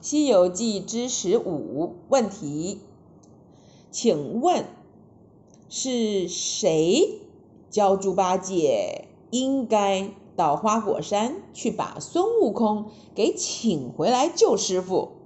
[0.00, 2.80] 西游记之十五问题。
[3.90, 4.66] 请问
[5.68, 7.20] 是谁
[7.70, 15.19] 教猪八戒应该到花果山去把孙悟空给请回来救师傅？